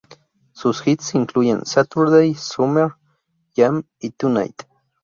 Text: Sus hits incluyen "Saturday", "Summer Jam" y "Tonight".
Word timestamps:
Sus 0.51 0.81
hits 0.87 1.13
incluyen 1.13 1.63
"Saturday", 1.63 2.33
"Summer 2.33 2.97
Jam" 3.55 3.83
y 3.99 4.09
"Tonight". 4.09 4.63